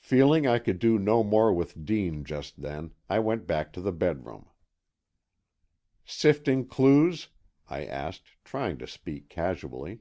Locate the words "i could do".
0.46-0.98